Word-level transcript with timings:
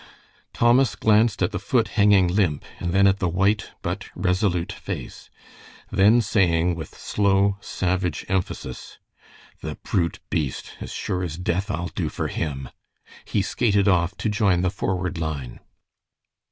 Thomas 0.51 0.95
glanced 0.95 1.43
at 1.43 1.51
the 1.51 1.59
foot 1.59 1.89
hanging 1.89 2.27
limp, 2.27 2.65
and 2.79 2.91
then 2.91 3.05
at 3.05 3.19
the 3.19 3.29
white 3.29 3.69
but 3.83 4.07
resolute 4.15 4.71
face. 4.71 5.29
Then 5.91 6.21
saying 6.21 6.73
with 6.73 6.95
slow, 6.97 7.57
savage 7.61 8.25
emphasis, 8.27 8.97
"The 9.61 9.75
brute 9.83 10.17
beast! 10.31 10.71
As 10.81 10.91
sure 10.91 11.21
as 11.21 11.37
death 11.37 11.69
I'll 11.69 11.89
do 11.93 12.09
for 12.09 12.29
him," 12.29 12.69
he 13.25 13.43
skated 13.43 13.87
off 13.87 14.17
to 14.17 14.27
join 14.27 14.61
the 14.61 14.71
forward 14.71 15.19
line. 15.19 15.59